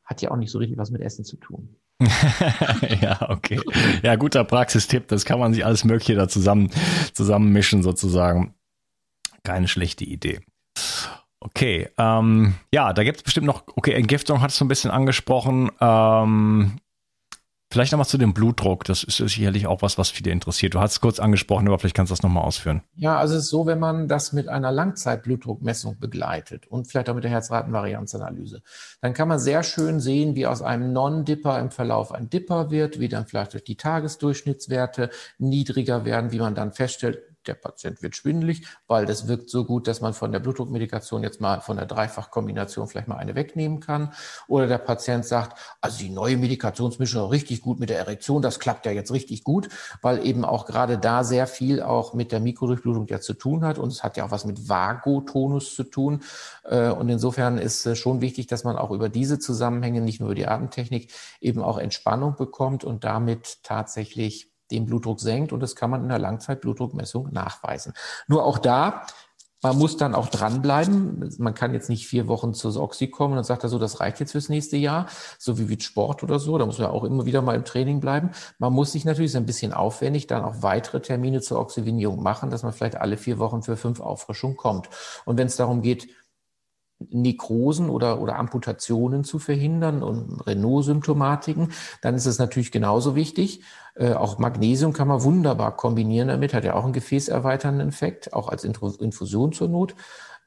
[0.03, 1.77] hat ja auch nicht so richtig was mit Essen zu tun.
[3.01, 3.59] ja, okay.
[4.03, 5.07] Ja, guter Praxistipp.
[5.07, 6.69] Das kann man sich alles Mögliche da zusammen,
[7.13, 8.53] zusammenmischen sozusagen.
[9.43, 10.41] Keine schlechte Idee.
[11.39, 14.89] Okay, ähm, ja, da gibt es bestimmt noch, okay, Entgiftung hat es so ein bisschen
[14.89, 15.69] angesprochen.
[15.79, 16.79] Ähm,
[17.75, 18.85] Vielleicht nochmal zu dem Blutdruck.
[18.85, 20.75] Das ist sicherlich auch was, was viele interessiert.
[20.75, 22.81] Du hast es kurz angesprochen, aber vielleicht kannst du das nochmal ausführen.
[22.95, 27.15] Ja, also es ist so, wenn man das mit einer Langzeitblutdruckmessung begleitet und vielleicht auch
[27.15, 28.61] mit der Herzratenvarianzanalyse,
[29.01, 33.01] dann kann man sehr schön sehen, wie aus einem Non-Dipper im Verlauf ein Dipper wird,
[33.01, 38.15] wie dann vielleicht durch die Tagesdurchschnittswerte niedriger werden, wie man dann feststellt, der Patient wird
[38.15, 41.85] schwindelig, weil das wirkt so gut, dass man von der Blutdruckmedikation jetzt mal von der
[41.85, 44.13] Dreifachkombination vielleicht mal eine wegnehmen kann.
[44.47, 48.85] Oder der Patient sagt, also die neue Medikationsmischung richtig gut mit der Erektion, das klappt
[48.85, 49.69] ja jetzt richtig gut,
[50.01, 53.77] weil eben auch gerade da sehr viel auch mit der Mikrodurchblutung ja zu tun hat
[53.77, 56.21] und es hat ja auch was mit Vagotonus zu tun.
[56.63, 60.29] Äh, und insofern ist es schon wichtig, dass man auch über diese Zusammenhänge, nicht nur
[60.29, 65.75] über die Atemtechnik, eben auch Entspannung bekommt und damit tatsächlich den Blutdruck senkt und das
[65.75, 67.93] kann man in der Langzeitblutdruckmessung nachweisen.
[68.27, 69.05] Nur auch da,
[69.65, 71.33] man muss dann auch dranbleiben.
[71.39, 74.19] Man kann jetzt nicht vier Wochen zur Oxy kommen und sagt er so, das reicht
[74.19, 75.07] jetzt fürs nächste Jahr,
[75.39, 76.59] so wie mit Sport oder so.
[76.59, 78.29] Da muss man auch immer wieder mal im Training bleiben.
[78.59, 82.61] Man muss sich natürlich ein bisschen aufwendig dann auch weitere Termine zur Oxygenierung machen, dass
[82.61, 84.87] man vielleicht alle vier Wochen für fünf Auffrischungen kommt.
[85.25, 86.09] Und wenn es darum geht,
[86.99, 93.61] Nekrosen oder, oder Amputationen zu verhindern und Renault-Symptomatiken, dann ist es natürlich genauso wichtig.
[93.95, 98.49] Äh, auch Magnesium kann man wunderbar kombinieren damit, hat ja auch einen gefäßerweiternden Effekt, auch
[98.49, 99.95] als Infusion zur Not.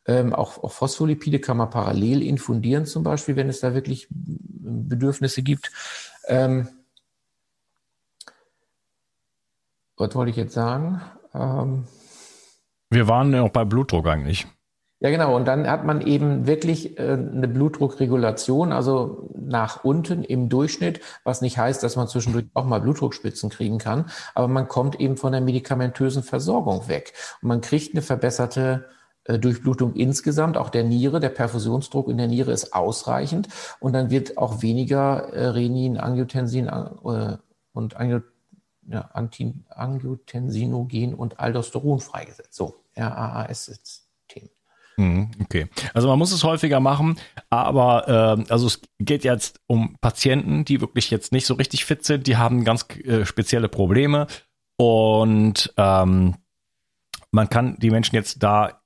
[0.06, 5.42] Ähm, auch, auch Phospholipide kann man parallel infundieren, zum Beispiel, wenn es da wirklich Bedürfnisse
[5.42, 5.70] gibt.
[6.26, 6.68] Ähm,
[9.98, 11.02] was wollte ich jetzt sagen?
[11.34, 11.84] Ähm,
[12.88, 14.46] Wir waren ja auch bei Blutdruck eigentlich.
[15.00, 15.37] Ja, genau.
[15.37, 21.40] Und dann hat man eben wirklich äh, eine Blutdruckregulation, also nach unten im Durchschnitt, was
[21.40, 24.06] nicht heißt, dass man zwischendurch auch mal Blutdruckspitzen kriegen kann.
[24.34, 27.12] Aber man kommt eben von der medikamentösen Versorgung weg.
[27.42, 28.87] Und man kriegt eine verbesserte
[29.22, 33.46] äh, Durchblutung insgesamt, auch der Niere, der Perfusionsdruck in der Niere ist ausreichend.
[33.78, 37.37] Und dann wird auch weniger äh, Renin, Angiotensin äh,
[37.72, 37.96] und
[39.76, 42.54] Angiotensinogen und Aldosteron freigesetzt.
[42.54, 44.08] So, RAAS jetzt.
[44.98, 45.68] Mhm, okay.
[45.94, 47.18] Also man muss es häufiger machen,
[47.50, 48.08] aber
[48.38, 52.26] äh, also es geht jetzt um Patienten, die wirklich jetzt nicht so richtig fit sind,
[52.26, 54.26] die haben ganz äh, spezielle Probleme
[54.76, 56.34] und ähm,
[57.30, 58.82] man kann die Menschen jetzt da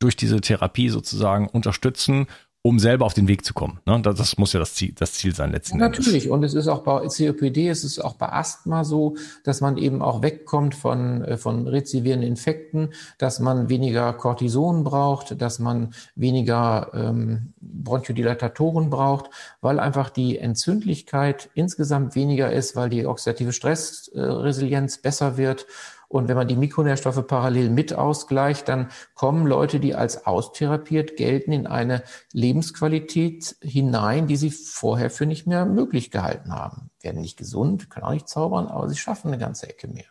[0.00, 2.26] durch diese Therapie sozusagen unterstützen
[2.64, 3.80] um selber auf den Weg zu kommen.
[3.86, 4.00] Ne?
[4.02, 5.98] Das, das, muss ja das Ziel, das Ziel sein letzten Endes.
[5.98, 6.30] Natürlich.
[6.30, 10.00] Und es ist auch bei COPD, es ist auch bei Asthma so, dass man eben
[10.00, 16.92] auch wegkommt von, äh, von rezidivierenden Infekten, dass man weniger Cortison braucht, dass man weniger
[16.94, 25.36] ähm, Bronchodilatatoren braucht, weil einfach die Entzündlichkeit insgesamt weniger ist, weil die oxidative Stressresilienz besser
[25.36, 25.66] wird
[26.12, 31.52] und wenn man die Mikronährstoffe parallel mit ausgleicht, dann kommen Leute, die als austherapiert gelten,
[31.52, 32.02] in eine
[32.34, 36.90] Lebensqualität hinein, die sie vorher für nicht mehr möglich gehalten haben.
[37.00, 40.04] Werden nicht gesund, können auch nicht zaubern, aber sie schaffen eine ganze Ecke mehr.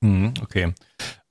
[0.00, 0.74] Mhm, okay.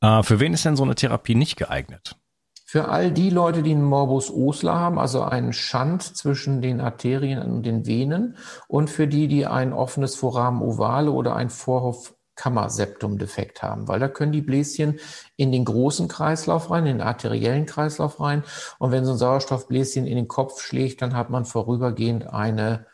[0.02, 2.18] Äh, für wen ist denn so eine Therapie nicht geeignet?
[2.66, 7.42] Für all die Leute, die einen Morbus Osler haben, also einen Schand zwischen den Arterien
[7.42, 8.36] und den Venen,
[8.68, 14.08] und für die, die ein offenes Foramen ovale oder ein Vorhof Kammerseptumdefekt haben, weil da
[14.08, 14.98] können die Bläschen
[15.36, 18.44] in den großen Kreislauf rein, in den arteriellen Kreislauf rein.
[18.78, 22.86] Und wenn so ein Sauerstoffbläschen in den Kopf schlägt, dann hat man vorübergehend eine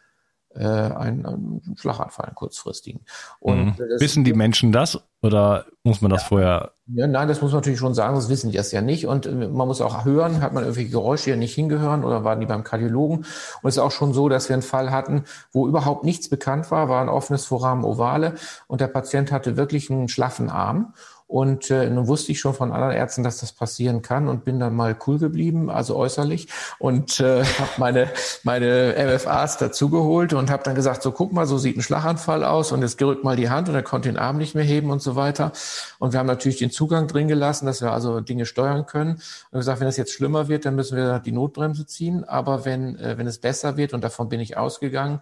[0.56, 3.02] äh, einen, einen Schlaganfall, einen kurzfristigen.
[3.40, 4.00] Und mhm.
[4.00, 6.28] Wissen die Menschen das oder muss man das ja.
[6.28, 6.75] vorher?
[6.88, 9.08] Ja, nein, das muss man natürlich schon sagen, das wissen die das ja nicht.
[9.08, 12.40] Und äh, man muss auch hören, hat man irgendwelche Geräusche, die nicht hingehören oder waren
[12.40, 13.18] die beim Kardiologen?
[13.20, 16.70] Und es ist auch schon so, dass wir einen Fall hatten, wo überhaupt nichts bekannt
[16.70, 18.36] war, war ein offenes Foramen ovale
[18.68, 20.94] und der Patient hatte wirklich einen schlaffen Arm.
[21.28, 24.60] Und äh, nun wusste ich schon von anderen Ärzten, dass das passieren kann und bin
[24.60, 28.10] dann mal cool geblieben, also äußerlich und äh, habe meine
[28.44, 32.72] meine MFAs dazugeholt und habe dann gesagt, so guck mal, so sieht ein Schlaganfall aus
[32.72, 35.02] und jetzt gerückt mal die Hand und er konnte den Arm nicht mehr heben und
[35.02, 35.52] so weiter.
[35.98, 39.22] Und wir haben natürlich den Zugang drin gelassen, dass wir also Dinge steuern können.
[39.50, 42.24] Und gesagt, wenn das jetzt schlimmer wird, dann müssen wir die Notbremse ziehen.
[42.24, 45.22] Aber wenn äh, wenn es besser wird und davon bin ich ausgegangen,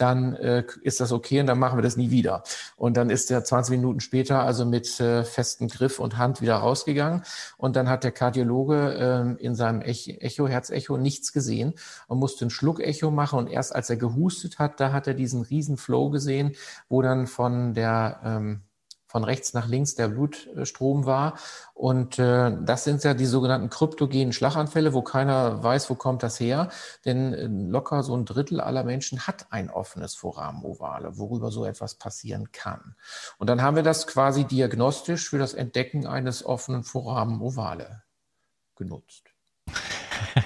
[0.00, 2.42] dann äh, ist das okay und dann machen wir das nie wieder.
[2.76, 6.56] Und dann ist er 20 Minuten später also mit äh, festem Griff und Hand wieder
[6.56, 7.22] rausgegangen.
[7.56, 11.74] Und dann hat der Kardiologe äh, in seinem Echo, Herzecho nichts gesehen
[12.06, 13.38] und musste ein Schluckecho machen.
[13.38, 16.54] Und erst als er gehustet hat, da hat er diesen riesen Flow gesehen,
[16.88, 18.60] wo dann von der ähm,
[19.08, 21.38] von rechts nach links der Blutstrom war.
[21.74, 26.38] Und äh, das sind ja die sogenannten kryptogenen Schlaganfälle, wo keiner weiß, wo kommt das
[26.38, 26.68] her.
[27.04, 31.64] Denn äh, locker so ein Drittel aller Menschen hat ein offenes Foramen ovale, worüber so
[31.64, 32.94] etwas passieren kann.
[33.38, 38.02] Und dann haben wir das quasi diagnostisch für das Entdecken eines offenen Foramen ovale
[38.76, 39.24] genutzt.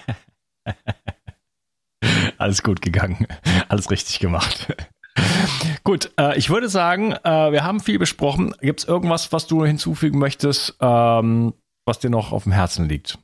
[2.38, 3.26] Alles gut gegangen.
[3.68, 4.74] Alles richtig gemacht.
[5.84, 8.54] Gut, äh, ich würde sagen, äh, wir haben viel besprochen.
[8.60, 13.18] Gibt es irgendwas, was du hinzufügen möchtest, ähm, was dir noch auf dem Herzen liegt?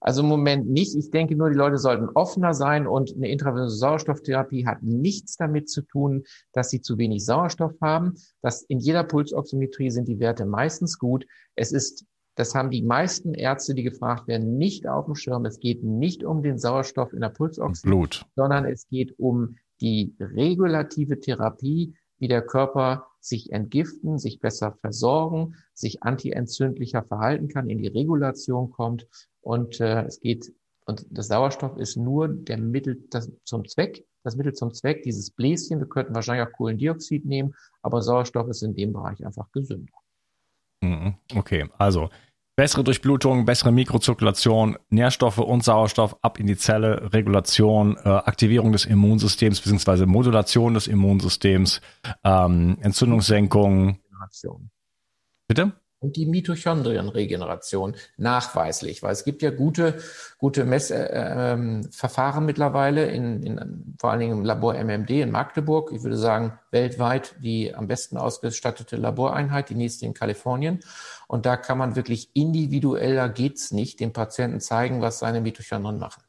[0.00, 0.94] Also im Moment nicht.
[0.96, 5.70] Ich denke nur, die Leute sollten offener sein und eine intravenöse Sauerstofftherapie hat nichts damit
[5.70, 8.14] zu tun, dass sie zu wenig Sauerstoff haben.
[8.42, 11.24] Das in jeder Pulsoximetrie sind die Werte meistens gut.
[11.54, 12.04] Es ist
[12.36, 15.44] das haben die meisten Ärzte, die gefragt werden, nicht auf dem Schirm.
[15.44, 21.20] Es geht nicht um den Sauerstoff in der Pulsoximetrie, sondern es geht um die regulative
[21.20, 27.88] Therapie, wie der Körper sich entgiften, sich besser versorgen, sich antientzündlicher verhalten kann, in die
[27.88, 29.06] Regulation kommt.
[29.40, 30.52] Und äh, es geht,
[30.86, 35.30] und das Sauerstoff ist nur der Mittel das, zum Zweck, das Mittel zum Zweck, dieses
[35.30, 35.80] Bläschen.
[35.80, 39.92] Wir könnten wahrscheinlich auch Kohlendioxid nehmen, aber Sauerstoff ist in dem Bereich einfach gesünder.
[40.82, 41.14] Mhm.
[41.34, 42.10] Okay, also
[42.56, 48.84] Bessere Durchblutung, bessere Mikrozirkulation, Nährstoffe und Sauerstoff ab in die Zelle, Regulation, äh, Aktivierung des
[48.84, 50.06] Immunsystems bzw.
[50.06, 51.80] Modulation des Immunsystems,
[52.22, 53.98] ähm, Entzündungssenkung.
[55.48, 55.72] Bitte?
[56.04, 59.94] und die Mitochondrienregeneration nachweislich, weil es gibt ja gute,
[60.38, 65.92] gute Messverfahren äh, ähm, mittlerweile, in, in, vor allen Dingen im Labor MMD in Magdeburg.
[65.92, 70.80] Ich würde sagen, weltweit die am besten ausgestattete Laboreinheit, die nächste in Kalifornien.
[71.34, 76.22] Und da kann man wirklich individueller geht's nicht dem Patienten zeigen, was seine Mitochondrien machen.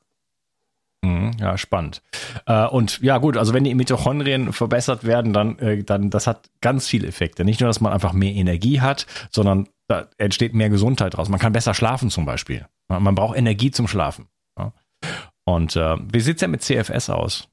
[1.04, 2.02] Mhm, ja, spannend.
[2.48, 6.50] Äh, und ja, gut, also wenn die Mitochondrien verbessert werden, dann, äh, dann das hat
[6.60, 7.46] ganz viele Effekte.
[7.46, 11.30] Nicht nur, dass man einfach mehr Energie hat, sondern da entsteht mehr Gesundheit draus.
[11.30, 12.66] Man kann besser schlafen zum Beispiel.
[12.88, 14.26] Man braucht Energie zum Schlafen.
[15.44, 17.48] Und äh, wie sieht's denn mit CFS aus?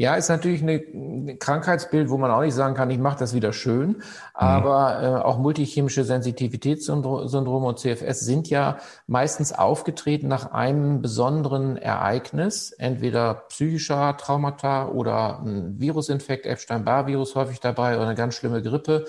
[0.00, 3.52] Ja, ist natürlich ein Krankheitsbild, wo man auch nicht sagen kann, ich mache das wieder
[3.52, 4.02] schön.
[4.32, 5.04] Aber mhm.
[5.04, 13.44] äh, auch multichemische Sensitivitätssyndrome und CFS sind ja meistens aufgetreten nach einem besonderen Ereignis, entweder
[13.50, 19.04] psychischer Traumata oder ein Virusinfekt, Epstein-Barr-Virus häufig dabei oder eine ganz schlimme Grippe,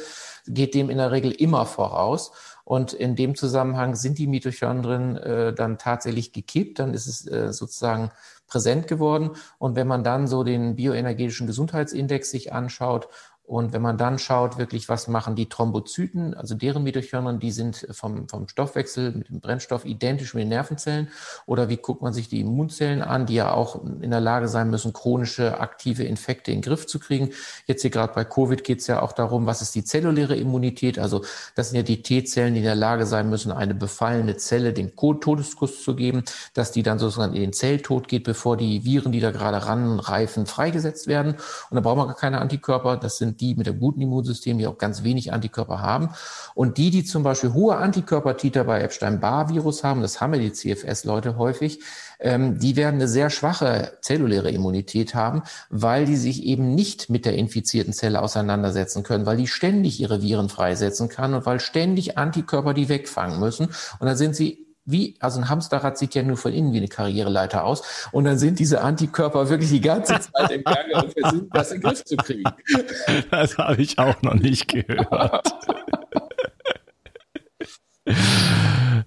[0.46, 2.34] geht dem in der Regel immer voraus.
[2.72, 6.80] Und in dem Zusammenhang sind die Mitochondrien äh, dann tatsächlich gekippt.
[6.80, 8.12] Dann ist es äh, sozusagen
[8.48, 9.32] präsent geworden.
[9.58, 13.10] Und wenn man dann so den bioenergetischen Gesundheitsindex sich anschaut
[13.52, 17.86] und wenn man dann schaut, wirklich, was machen die Thrombozyten, also deren Mitochondrien, die sind
[17.92, 21.10] vom, vom Stoffwechsel mit dem Brennstoff identisch mit den Nervenzellen.
[21.48, 24.70] Oder wie guckt man sich die Immunzellen an, die ja auch in der Lage sein
[24.70, 27.32] müssen, chronische aktive Infekte in den Griff zu kriegen.
[27.66, 30.98] Jetzt hier gerade bei Covid geht es ja auch darum, was ist die zelluläre Immunität?
[30.98, 31.26] Also
[31.56, 34.96] das sind ja die T-Zellen, die in der Lage sein müssen, eine befallene Zelle den
[34.96, 36.24] Todeskuss zu geben,
[36.54, 40.46] dass die dann sozusagen in den Zelltod geht, bevor die Viren, die da gerade ranreifen,
[40.46, 41.36] freigesetzt werden.
[41.70, 42.96] Und da braucht man gar keine Antikörper.
[42.96, 46.10] Das sind die mit einem guten Immunsystem, die auch ganz wenig Antikörper haben.
[46.56, 51.38] Und die, die zum Beispiel hohe Antikörpertiter bei Epstein-Barr-Virus haben, das haben ja die CFS-Leute
[51.38, 51.80] häufig,
[52.20, 57.26] ähm, die werden eine sehr schwache zelluläre Immunität haben, weil die sich eben nicht mit
[57.26, 62.18] der infizierten Zelle auseinandersetzen können, weil die ständig ihre Viren freisetzen kann und weil ständig
[62.18, 63.68] Antikörper die wegfangen müssen.
[63.68, 66.88] Und dann sind sie wie, also ein Hamsterrad sieht ja nur von innen wie eine
[66.88, 68.08] Karriereleiter aus.
[68.12, 71.82] Und dann sind diese Antikörper wirklich die ganze Zeit im Gange und versuchen, das in
[71.82, 72.44] den Griff zu kriegen.
[73.30, 75.54] Das habe ich auch noch nicht gehört.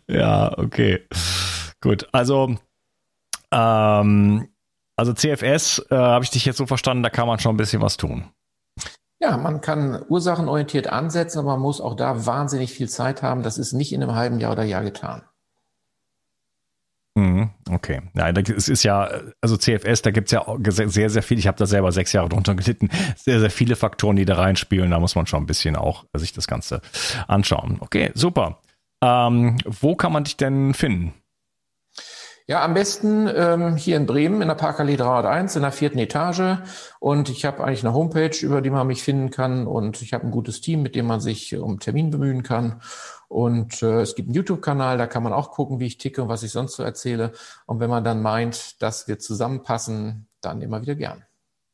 [0.09, 1.07] ja, okay.
[1.81, 2.57] Gut, also,
[3.51, 4.49] ähm,
[4.97, 7.83] also CFS, äh, habe ich dich jetzt so verstanden, da kann man schon ein bisschen
[7.83, 8.31] was tun.
[9.21, 13.43] Ja, man kann ursachenorientiert ansetzen, aber man muss auch da wahnsinnig viel Zeit haben.
[13.43, 15.23] Das ist nicht in einem halben Jahr oder Jahr getan.
[17.17, 18.03] Mhm, okay.
[18.15, 19.09] Ja, es ist ja,
[19.41, 22.57] also CFS, da gibt's ja sehr, sehr viel, ich habe da selber sechs Jahre drunter
[22.57, 24.91] gelitten, sehr, sehr viele Faktoren, die da reinspielen.
[24.91, 26.81] Da muss man schon ein bisschen auch sich das Ganze
[27.29, 27.79] anschauen.
[27.81, 28.59] Okay, super.
[29.01, 31.15] Ähm, wo kann man dich denn finden?
[32.47, 36.59] Ja, am besten ähm, hier in Bremen in der Parkallee 301 in der vierten Etage.
[37.01, 39.67] Und ich habe eigentlich eine Homepage, über die man mich finden kann.
[39.67, 42.83] Und ich habe ein gutes Team, mit dem man sich um Termin bemühen kann.
[43.29, 46.29] Und äh, es gibt einen YouTube-Kanal, da kann man auch gucken, wie ich ticke und
[46.29, 47.33] was ich sonst so erzähle.
[47.67, 51.25] Und wenn man dann meint, dass wir zusammenpassen, dann immer wieder gern.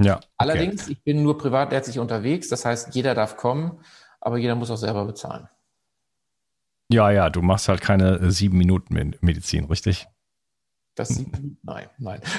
[0.01, 0.17] Ja.
[0.17, 0.27] Okay.
[0.39, 3.81] Allerdings, ich bin nur privatärztlich unterwegs, das heißt, jeder darf kommen,
[4.21, 5.49] aber jeder muss auch selber bezahlen.
[6.93, 10.09] Ja, ja, du machst halt keine äh, sieben Minuten Medizin, richtig?
[10.97, 12.21] Das sieben, nein, nein.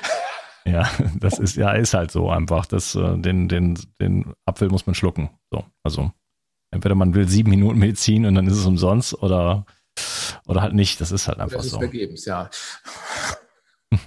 [0.64, 0.88] Ja,
[1.20, 2.68] das ist ja ist halt so einfach.
[2.68, 5.32] Das, äh, den, den, den Apfel muss man schlucken.
[5.50, 6.12] So, also
[6.72, 9.66] entweder man will sieben Minuten Medizin und dann ist es umsonst oder,
[10.48, 11.00] oder halt nicht.
[11.02, 11.80] Das ist halt einfach das ist so.
[11.80, 12.50] Vergebens, ja.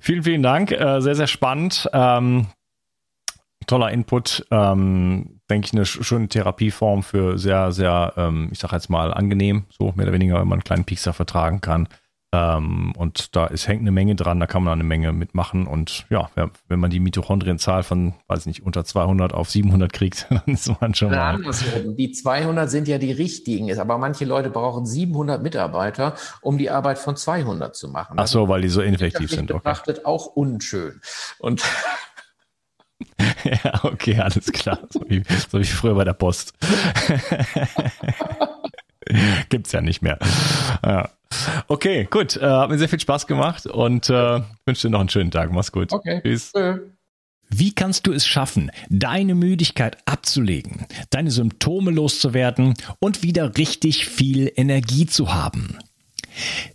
[0.00, 0.72] vielen, vielen Dank.
[0.72, 1.88] Äh, sehr, sehr spannend.
[1.92, 2.46] Ähm,
[3.66, 4.46] toller Input.
[4.50, 9.66] Ähm, denke ich, eine schöne Therapieform für sehr, sehr, ähm, ich sage jetzt mal, angenehm,
[9.70, 11.88] so mehr oder weniger, wenn man einen kleinen Piekser vertragen kann.
[12.32, 15.66] Ähm, und da ist, hängt eine Menge dran, da kann man eine Menge mitmachen.
[15.66, 16.30] Und ja,
[16.68, 20.94] wenn man die Mitochondrienzahl von, weiß nicht, unter 200 auf 700 kriegt, dann ist man
[20.94, 21.38] schon mal.
[21.96, 26.98] Die 200 sind ja die richtigen, aber manche Leute brauchen 700 Mitarbeiter, um die Arbeit
[26.98, 28.14] von 200 zu machen.
[28.16, 29.48] Ach so, weil die so ineffektiv sind.
[29.48, 30.06] Betrachtet okay.
[30.06, 31.00] auch unschön.
[31.38, 31.64] Und
[33.44, 34.78] ja, okay, alles klar.
[34.90, 36.54] So wie, so wie früher bei der Post.
[39.48, 40.18] Gibt's ja nicht mehr.
[40.84, 41.10] Ja.
[41.68, 42.36] Okay, gut.
[42.36, 45.52] Äh, hat mir sehr viel Spaß gemacht und äh, wünsche dir noch einen schönen Tag.
[45.52, 45.92] Mach's gut.
[45.92, 46.20] Okay.
[46.22, 46.52] Tschüss.
[47.52, 54.52] Wie kannst du es schaffen, deine Müdigkeit abzulegen, deine Symptome loszuwerden und wieder richtig viel
[54.54, 55.78] Energie zu haben?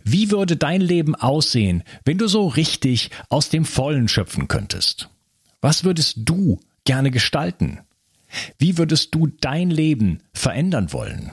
[0.04, 5.08] Wie würde dein Leben aussehen, wenn du so richtig aus dem Vollen schöpfen könntest?
[5.62, 7.80] Was würdest du gerne gestalten?
[8.58, 11.32] Wie würdest du dein Leben verändern wollen?